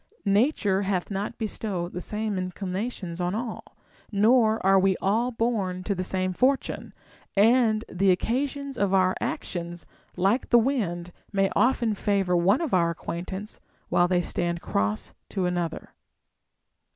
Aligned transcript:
Nature 0.25 0.81
hath 0.81 1.11
not 1.11 1.37
bestowed 1.37 1.93
the 1.93 2.01
same 2.01 2.35
inclinations 2.35 3.21
on 3.21 3.35
all, 3.35 3.63
nor 4.11 4.59
are 4.65 4.79
we 4.79 4.97
all 4.99 5.29
born 5.29 5.83
to 5.83 5.93
the 5.93 6.03
same 6.03 6.33
fortune; 6.33 6.91
and 7.35 7.85
the 7.87 8.09
occasions 8.09 8.79
of 8.79 8.95
our 8.95 9.13
actions, 9.21 9.85
like 10.17 10.49
the 10.49 10.57
wind, 10.57 11.11
may 11.31 11.51
often 11.55 11.93
favor 11.93 12.35
one 12.35 12.61
of 12.61 12.73
our 12.73 12.89
acquaintance 12.89 13.61
Avhile 13.91 14.09
they 14.09 14.21
stand 14.21 14.59
cross 14.59 15.13
to 15.29 15.45
another. 15.45 15.93